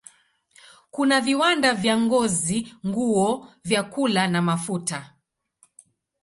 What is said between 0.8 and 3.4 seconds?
Kuna viwanda vya ngozi, nguo,